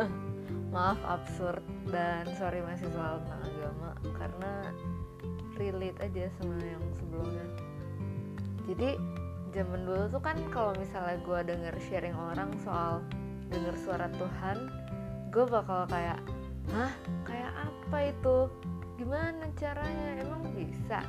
[0.74, 1.62] maaf absurd.
[1.90, 3.90] Dan sorry masih soal tentang agama.
[4.16, 4.52] Karena
[5.60, 7.46] relate aja sama yang sebelumnya.
[8.70, 8.90] Jadi
[9.50, 13.02] zaman dulu tuh kan kalau misalnya gue denger sharing orang soal
[13.50, 14.70] denger suara Tuhan
[15.30, 16.18] gue bakal kayak
[16.74, 16.92] hah?
[17.22, 18.36] Kayak apa itu?
[18.98, 20.08] Gimana caranya?
[20.22, 21.02] Emang bisa?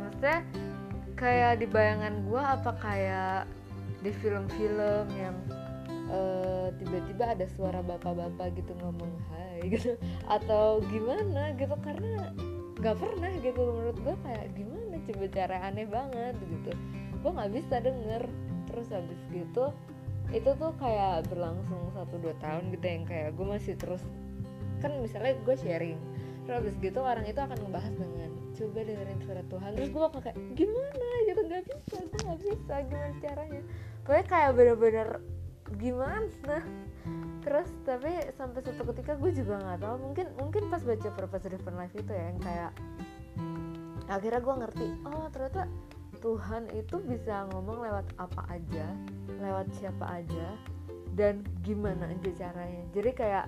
[0.00, 0.40] Maksudnya
[1.16, 3.48] kayak di bayangan gue apa kayak
[4.04, 5.36] di film-film yang
[6.14, 9.98] uh, tiba-tiba ada suara bapak-bapak gitu ngomong hai gitu.
[10.30, 12.30] Atau gimana gitu karena
[12.78, 16.70] nggak pernah gitu menurut gue kayak gimana coba cara aneh banget gitu.
[17.18, 18.22] Gue nggak bisa denger.
[18.70, 19.74] Terus habis gitu
[20.32, 24.02] itu tuh kayak berlangsung satu dua tahun gitu yang kayak gue masih terus
[24.80, 25.98] kan misalnya gue sharing.
[26.44, 29.70] Terus habis gitu orang itu akan ngebahas dengan coba dengerin suara Tuhan.
[29.76, 31.08] Terus gue bakal kayak gimana?
[31.28, 32.74] Gitu nggak bisa gue nggak bisa.
[32.88, 33.62] Gimana caranya?
[34.04, 35.08] Pokoknya kayak bener-bener
[35.76, 36.58] gimana?
[37.44, 39.96] Terus tapi sampai satu ketika gue juga nggak tahu.
[40.00, 42.72] Mungkin mungkin pas baca Purpose Driven Life itu ya yang kayak
[44.04, 45.64] akhirnya gue ngerti oh ternyata
[46.20, 48.86] Tuhan itu bisa ngomong lewat apa aja
[49.40, 50.56] lewat siapa aja
[51.14, 52.84] dan gimana aja caranya.
[52.96, 53.46] Jadi kayak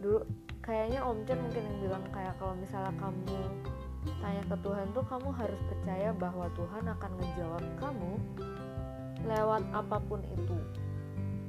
[0.00, 0.22] dulu
[0.62, 3.38] kayaknya Om Chen mungkin yang bilang kayak kalau misalnya kamu
[4.22, 8.12] tanya ke Tuhan tuh kamu harus percaya bahwa Tuhan akan ngejawab kamu
[9.22, 10.56] lewat apa pun itu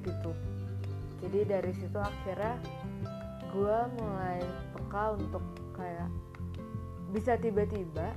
[0.04, 0.32] gitu.
[1.24, 2.60] Jadi dari situ akhirnya
[3.54, 4.44] gue mulai
[4.76, 5.44] peka untuk
[5.78, 6.10] kayak
[7.14, 8.12] bisa tiba-tiba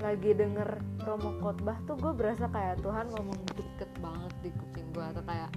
[0.00, 5.04] lagi denger promo khotbah tuh gue berasa kayak Tuhan ngomong deket banget di kuping gue
[5.04, 5.52] atau kayak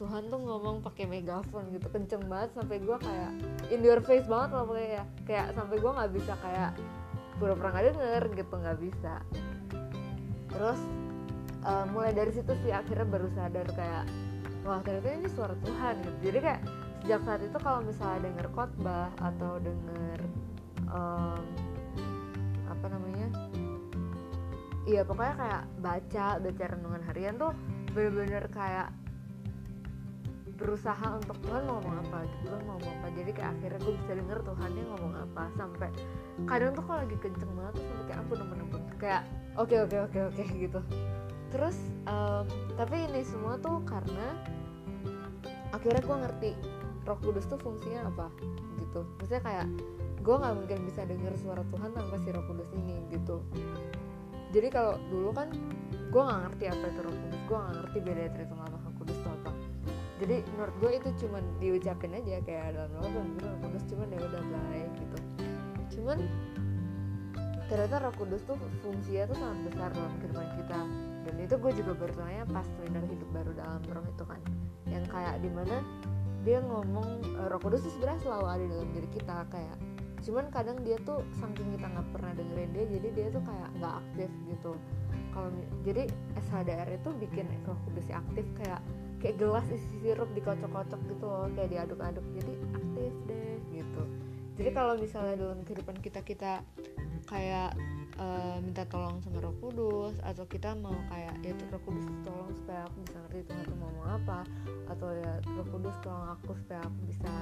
[0.00, 3.30] Tuhan tuh ngomong pakai megaphone gitu kenceng banget sampai gue kayak
[3.68, 6.70] in your face banget loh kayak kayak sampai gue nggak bisa kayak
[7.36, 9.14] pura-pura nggak denger gitu nggak bisa.
[10.48, 10.80] Terus
[11.68, 14.04] uh, mulai dari situ sih akhirnya baru sadar kayak
[14.62, 16.18] wah ternyata ini suara Tuhan gitu.
[16.30, 16.62] Jadi kayak
[17.02, 20.18] sejak saat itu kalau misalnya denger khotbah atau denger
[20.86, 21.42] um,
[22.70, 23.26] apa namanya
[24.86, 27.50] iya pokoknya kayak baca baca renungan harian tuh
[27.90, 28.94] bener-bener kayak
[30.62, 32.22] berusaha untuk Tuhan mau ngomong apa?
[32.22, 33.06] Gitu Tuhan mau ngomong apa?
[33.18, 35.42] Jadi kayak akhirnya gue bisa denger Tuhannya ngomong apa.
[35.58, 35.88] Sampai
[36.46, 38.82] kadang tuh kalau lagi kenceng banget tuh sampai kayak ampun ampun.
[39.02, 39.22] Kayak
[39.58, 40.80] oke oke oke oke gitu
[41.52, 41.76] terus
[42.08, 42.48] um,
[42.80, 44.34] tapi ini semua tuh karena
[45.76, 46.50] akhirnya gue ngerti
[47.04, 48.32] Roh Kudus tuh fungsinya apa
[48.78, 49.04] gitu.
[49.20, 49.66] Maksudnya kayak
[50.22, 53.42] gue nggak mungkin bisa denger suara Tuhan tanpa si Roh Kudus ini gitu.
[54.52, 55.48] Jadi kalau dulu kan
[56.12, 59.16] gue nggak ngerti apa itu Roh Kudus gue nggak ngerti beda dari Tritunggal Roh Kudus
[59.18, 59.50] itu apa.
[60.22, 64.42] Jadi menurut gue itu cuman diucapin aja kayak dalam doa Roh Kudus cuman ya udah
[64.46, 65.18] baik gitu.
[65.98, 66.18] Cuman
[67.72, 70.80] ternyata Roh Kudus tuh fungsinya tuh sangat besar dalam kehidupan kita.
[71.24, 74.40] Dan itu gue juga bertanya pas trainer hidup baru dalam roh itu kan.
[74.84, 75.76] Yang kayak di mana
[76.44, 77.08] dia ngomong
[77.40, 79.76] uh, Roh Kudus tuh sebenarnya selalu ada dalam diri kita kayak
[80.22, 83.94] cuman kadang dia tuh saking kita nggak pernah dengerin dia jadi dia tuh kayak nggak
[84.04, 84.72] aktif gitu.
[85.32, 85.48] Kalau
[85.86, 86.02] jadi
[86.36, 88.84] SHDR itu bikin Roh Kudus aktif kayak
[89.24, 92.26] kayak gelas isi sirup dikocok-kocok gitu loh kayak diaduk-aduk.
[92.36, 94.02] Jadi aktif deh gitu.
[94.60, 96.60] Jadi kalau misalnya dalam kehidupan kita kita
[97.32, 97.72] kayak
[98.20, 102.84] uh, minta tolong sama Roh Kudus atau kita mau kayak ya Roh Kudus tolong supaya
[102.84, 104.44] aku bisa ngerti Tuhan tuh mau apa
[104.92, 107.32] atau ya Roh Kudus tolong aku supaya aku bisa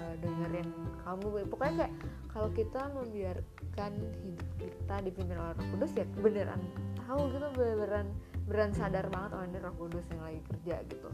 [0.00, 0.68] uh, dengerin
[1.04, 1.26] kamu.
[1.52, 1.92] Pokoknya kayak
[2.32, 3.92] kalau kita membiarkan
[4.24, 6.60] hidup kita dipimpin oleh Roh Kudus ya beneran
[7.04, 8.06] tahu gitu beneran
[8.48, 11.10] beneran sadar banget oh ini Roh Kudus yang lagi kerja gitu.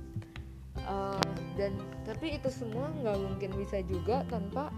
[0.83, 1.21] Uh,
[1.55, 1.77] dan
[2.09, 4.73] tapi itu semua nggak mungkin bisa juga tanpa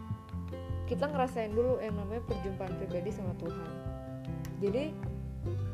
[0.85, 3.71] kita ngerasain dulu yang namanya perjumpaan pribadi sama Tuhan.
[4.61, 4.85] Jadi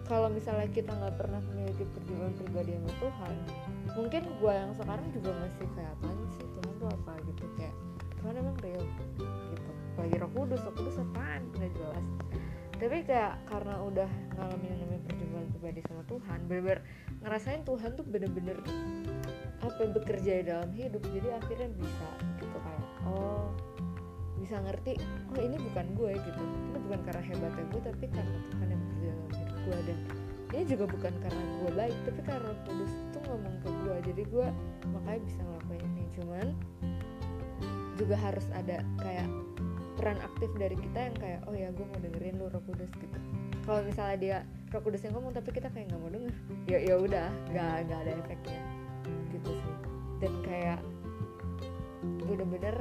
[0.07, 3.35] kalau misalnya kita nggak pernah memiliki perjumpaan pribadi sama Tuhan
[3.99, 6.47] mungkin gue yang sekarang juga masih kayak apa sih?
[6.47, 7.13] Tuhan tuh apa?
[7.27, 7.45] Gitu.
[7.59, 7.75] Kayak
[8.23, 8.85] Tuhan emang real?
[9.19, 9.71] Gitu.
[9.99, 10.61] Lagi Roh Kudus.
[10.63, 11.43] Roh Kudus apaan?
[11.59, 12.07] Nggak jelas.
[12.81, 16.81] Tapi kayak karena udah ngalamin yang namanya perjumpaan pribadi sama Tuhan bener-bener
[17.21, 18.57] ngerasain Tuhan tuh bener-bener
[19.61, 22.09] apa yang bekerja dalam hidup jadi akhirnya bisa
[22.41, 23.53] gitu kayak oh
[24.41, 24.97] bisa ngerti
[25.31, 26.41] oh ini bukan gue gitu.
[26.41, 29.79] Ini bukan karena hebatnya gue tapi karena Tuhan yang bekerja dalam hidup gue.
[29.85, 29.99] Dan
[30.51, 33.97] ini juga bukan karena gue baik tapi karena Kudus tuh ngomong ke gue.
[34.11, 34.47] Jadi gue
[34.91, 36.05] makanya bisa ngelakuin ini.
[36.17, 36.47] Cuman
[38.01, 39.29] juga harus ada kayak
[40.01, 43.19] peran aktif dari kita yang kayak oh ya gue mau dengerin lu Roh Kudus gitu.
[43.69, 44.39] Kalau misalnya dia
[44.73, 46.35] Roh Kudus yang ngomong tapi kita kayak nggak mau denger
[46.65, 48.61] ya ya udah nggak nggak ada efeknya.
[49.31, 49.77] Gitu sih.
[50.25, 50.81] Dan kayak
[52.25, 52.81] bener-bener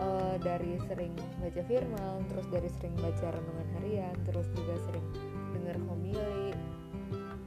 [0.00, 5.06] uh, dari sering baca firman terus dari sering baca renungan harian terus juga sering
[5.54, 6.54] denger homili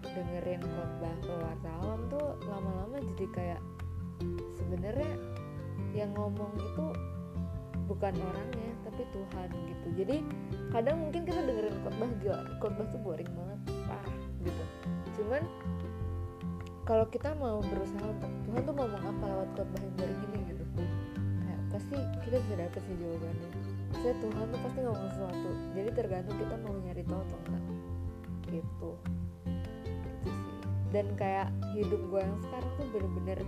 [0.03, 3.61] dengerin khotbah pewarta alam tuh lama-lama jadi kayak
[4.55, 5.13] sebenarnya
[5.95, 6.85] yang ngomong itu
[7.85, 9.87] bukan orangnya tapi Tuhan gitu.
[10.03, 10.17] Jadi
[10.73, 14.63] kadang mungkin kita dengerin khotbah gila khotbah tuh boring banget parah gitu.
[15.19, 15.43] Cuman
[16.85, 20.54] kalau kita mau berusaha untuk Tuhan tuh ngomong apa lewat khotbah yang boring ini gitu
[22.35, 23.49] kita bisa dapet sih jawabannya.
[23.95, 25.55] Saya Tuhan tuh pasti ngomong sesuatu.
[25.71, 27.63] Jadi tergantung kita mau nyari tahu atau enggak.
[28.51, 28.91] Gitu.
[29.47, 30.35] Gitu sih.
[30.91, 33.39] Dan kayak hidup gue yang sekarang tuh bener-bener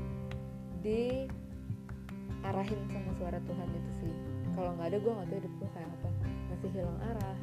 [0.88, 4.16] diarahin sama suara Tuhan itu sih.
[4.56, 6.08] Kalau nggak ada gue nggak tahu hidup gue kayak apa.
[6.48, 7.36] Masih hilang arah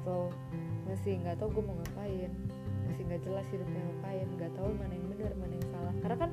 [0.00, 0.32] atau
[0.88, 2.32] masih nggak tahu gue mau ngapain.
[2.88, 4.24] Masih nggak jelas hidupnya ngapain.
[4.40, 5.92] Nggak tahu mana yang benar mana yang salah.
[6.00, 6.32] Karena kan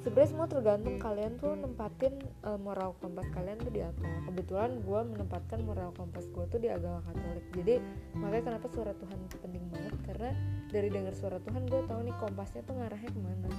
[0.00, 4.08] sebenarnya semua tergantung kalian tuh nempatin uh, moral kompas kalian tuh di apa.
[4.28, 7.46] Kebetulan gue menempatkan moral kompas gue tuh di agama Katolik.
[7.52, 7.74] Jadi
[8.16, 9.94] makanya kenapa suara Tuhan penting banget?
[10.08, 10.30] Karena
[10.72, 13.50] dari dengar suara Tuhan gue tahu nih kompasnya tuh ngarahnya ke mana.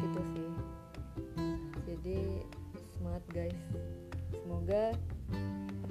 [0.00, 0.50] Gitu sih.
[1.84, 2.18] Jadi
[2.96, 3.62] semangat guys.
[4.32, 4.96] Semoga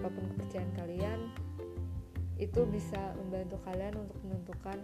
[0.02, 1.20] apa pun kepercayaan kalian
[2.42, 4.78] itu bisa membantu kalian untuk menentukan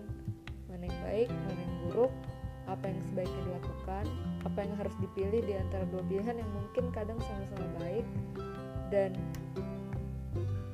[0.69, 2.13] mana yang baik mana yang buruk
[2.67, 4.05] apa yang sebaiknya dilakukan
[4.43, 8.05] apa yang harus dipilih di antara dua pilihan yang mungkin kadang sama-sama baik
[8.91, 9.11] dan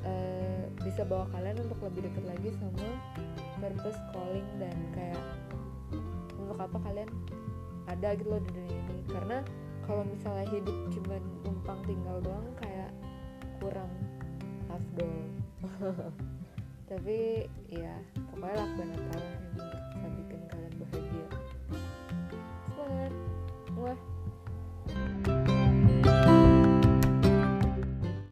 [0.05, 2.89] uh, bisa bawa kalian untuk lebih dekat lagi sama
[3.61, 5.23] purpose calling dan kayak
[6.35, 7.09] untuk apa kalian
[7.87, 8.97] ada gitu loh di dunia ini.
[9.07, 9.37] Karena
[9.87, 12.91] kalau misalnya hidup cuma numpang tinggal doang kayak
[13.59, 13.91] kurang
[14.71, 15.15] afdol
[16.91, 17.95] tapi ya
[18.31, 20.41] pokoknya lakukan apa yang bisa bikin